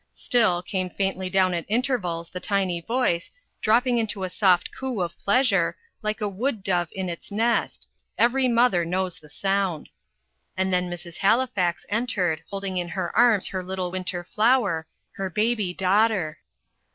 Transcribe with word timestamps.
Still, 0.13 0.63
came 0.63 0.89
faintly 0.89 1.29
down 1.29 1.53
at 1.53 1.63
intervals 1.67 2.31
the 2.31 2.39
tiny 2.39 2.81
voice, 2.81 3.29
dropping 3.61 3.99
into 3.99 4.23
a 4.23 4.31
soft 4.31 4.71
coo 4.75 4.99
of 4.99 5.15
pleasure, 5.19 5.77
like 6.01 6.21
a 6.21 6.27
wood 6.27 6.63
dove 6.63 6.89
in 6.91 7.07
its 7.07 7.29
nest 7.31 7.87
every 8.17 8.47
mother 8.47 8.83
knows 8.83 9.19
the 9.19 9.29
sound. 9.29 9.89
And 10.57 10.73
then 10.73 10.89
Mrs. 10.89 11.17
Halifax 11.17 11.85
entered 11.87 12.43
holding 12.49 12.77
in 12.77 12.89
her 12.89 13.15
arms 13.15 13.45
her 13.49 13.61
little 13.61 13.91
winter 13.91 14.23
flower, 14.23 14.87
her 15.11 15.29
baby 15.29 15.71
daughter. 15.71 16.39